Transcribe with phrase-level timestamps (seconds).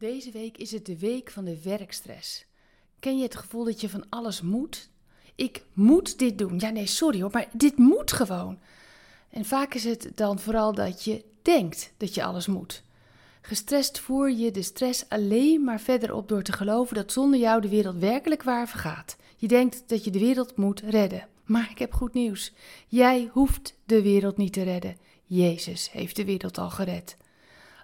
[0.00, 2.44] Deze week is het de week van de werkstress.
[2.98, 4.88] Ken je het gevoel dat je van alles moet?
[5.34, 6.58] Ik moet dit doen.
[6.58, 8.58] Ja, nee, sorry hoor, maar dit moet gewoon.
[9.30, 12.82] En vaak is het dan vooral dat je denkt dat je alles moet.
[13.40, 17.60] Gestrest voer je de stress alleen maar verder op door te geloven dat zonder jou
[17.60, 19.16] de wereld werkelijk waar vergaat.
[19.36, 21.28] Je denkt dat je de wereld moet redden.
[21.44, 22.52] Maar ik heb goed nieuws.
[22.88, 24.96] Jij hoeft de wereld niet te redden.
[25.24, 27.16] Jezus heeft de wereld al gered.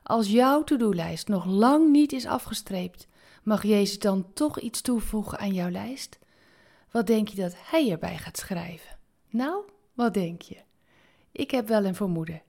[0.06, 3.08] Als jouw to-do-lijst nog lang niet is afgestreept,
[3.42, 6.18] mag Jezus dan toch iets toevoegen aan jouw lijst?
[6.90, 8.98] Wat denk je dat Hij erbij gaat schrijven?
[9.28, 10.62] Nou, wat denk je?
[11.32, 12.42] Ik heb wel een vermoeden.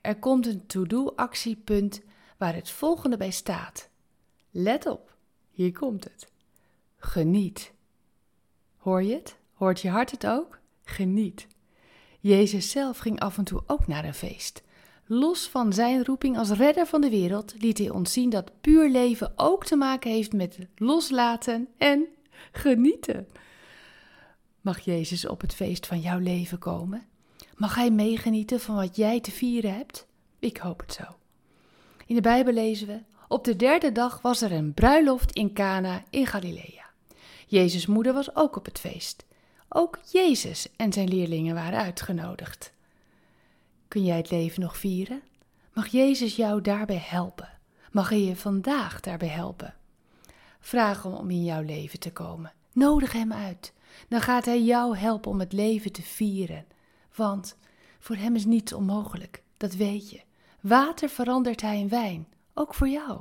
[0.00, 2.00] Er komt een to-do-actiepunt
[2.36, 3.88] waar het volgende bij staat.
[4.50, 5.16] Let op,
[5.50, 6.28] hier komt het.
[6.96, 7.72] Geniet.
[8.76, 9.36] Hoor je het?
[9.54, 10.58] Hoort je hart het ook?
[10.84, 11.46] Geniet.
[12.20, 14.62] Jezus zelf ging af en toe ook naar een feest.
[15.06, 18.90] Los van zijn roeping als redder van de wereld liet hij ons zien dat puur
[18.90, 22.06] leven ook te maken heeft met loslaten en
[22.52, 23.28] genieten.
[24.60, 27.06] Mag Jezus op het feest van jouw leven komen?
[27.56, 30.06] Mag Hij meegenieten van wat jij te vieren hebt?
[30.38, 31.04] Ik hoop het zo.
[32.06, 36.02] In de Bijbel lezen we: Op de derde dag was er een bruiloft in Cana
[36.10, 36.90] in Galilea.
[37.46, 39.24] Jezus' moeder was ook op het feest.
[39.68, 42.72] Ook Jezus en zijn leerlingen waren uitgenodigd.
[43.92, 45.22] Kun jij het leven nog vieren?
[45.72, 47.48] Mag Jezus jou daarbij helpen?
[47.90, 49.74] Mag Hij je vandaag daarbij helpen?
[50.60, 52.52] Vraag hem om in jouw leven te komen.
[52.72, 53.72] Nodig Hem uit.
[54.08, 56.66] Dan gaat Hij jou helpen om het leven te vieren.
[57.14, 57.56] Want
[57.98, 60.20] voor Hem is niets onmogelijk, dat weet je.
[60.60, 63.20] Water verandert Hij in wijn, ook voor jou.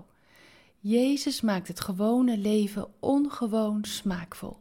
[0.80, 4.58] Jezus maakt het gewone leven ongewoon smaakvol.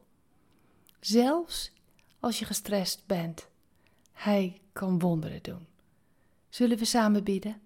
[1.01, 1.73] Zelfs
[2.21, 3.49] als je gestrest bent,
[4.13, 5.69] Hij kan wonderen doen.
[6.51, 7.61] Zullen we samen bidden?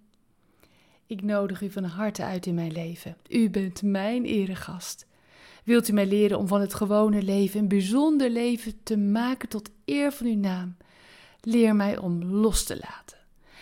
[1.07, 3.17] Ik nodig u van harte uit in mijn leven.
[3.29, 5.07] U bent mijn eregast.
[5.65, 9.71] Wilt u mij leren om van het gewone leven een bijzonder leven te maken tot
[9.85, 10.77] eer van uw naam?
[11.41, 13.19] Leer mij om los te laten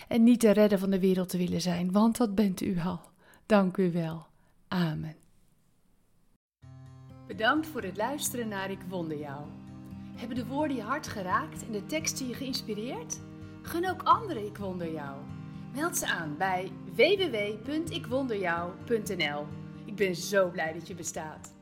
[0.08, 3.00] en niet de redder van de wereld te willen zijn, want dat bent u al.
[3.46, 4.26] Dank u wel.
[4.68, 5.16] Amen.
[7.26, 9.46] Bedankt voor het luisteren naar Ik Wonder Jou.
[10.16, 13.20] Hebben de woorden je hart geraakt en de teksten je geïnspireerd?
[13.62, 15.16] Gun ook anderen Ik Wonder Jou.
[15.74, 19.46] Meld ze aan bij www.ikwonderjou.nl.
[19.84, 21.52] Ik ben zo blij dat je bestaat.